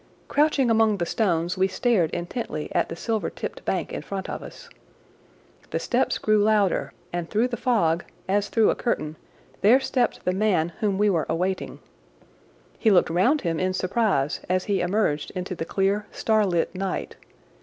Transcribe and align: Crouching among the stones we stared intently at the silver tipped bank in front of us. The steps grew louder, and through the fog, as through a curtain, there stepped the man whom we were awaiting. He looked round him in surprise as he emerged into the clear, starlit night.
Crouching 0.27 0.71
among 0.71 0.97
the 0.97 1.05
stones 1.05 1.59
we 1.59 1.67
stared 1.67 2.09
intently 2.09 2.73
at 2.73 2.89
the 2.89 2.95
silver 2.95 3.29
tipped 3.29 3.63
bank 3.65 3.93
in 3.93 4.01
front 4.01 4.27
of 4.31 4.41
us. 4.41 4.67
The 5.69 5.77
steps 5.77 6.17
grew 6.17 6.39
louder, 6.41 6.91
and 7.13 7.29
through 7.29 7.49
the 7.49 7.55
fog, 7.55 8.03
as 8.27 8.49
through 8.49 8.71
a 8.71 8.75
curtain, 8.75 9.15
there 9.61 9.79
stepped 9.79 10.25
the 10.25 10.31
man 10.33 10.69
whom 10.79 10.97
we 10.97 11.11
were 11.11 11.27
awaiting. 11.29 11.81
He 12.79 12.89
looked 12.89 13.11
round 13.11 13.41
him 13.41 13.59
in 13.59 13.73
surprise 13.73 14.39
as 14.49 14.63
he 14.63 14.81
emerged 14.81 15.29
into 15.35 15.53
the 15.53 15.65
clear, 15.65 16.07
starlit 16.11 16.73
night. 16.73 17.15